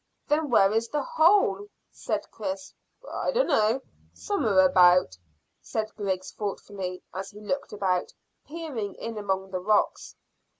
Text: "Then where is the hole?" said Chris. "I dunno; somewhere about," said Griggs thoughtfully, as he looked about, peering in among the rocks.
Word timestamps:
"Then 0.27 0.49
where 0.49 0.71
is 0.73 0.87
the 0.89 1.03
hole?" 1.03 1.67
said 1.91 2.25
Chris. 2.31 2.73
"I 3.07 3.31
dunno; 3.31 3.81
somewhere 4.15 4.61
about," 4.65 5.15
said 5.61 5.93
Griggs 5.95 6.31
thoughtfully, 6.31 7.03
as 7.13 7.29
he 7.29 7.39
looked 7.39 7.71
about, 7.71 8.11
peering 8.43 8.95
in 8.95 9.19
among 9.19 9.51
the 9.51 9.59
rocks. 9.61 10.15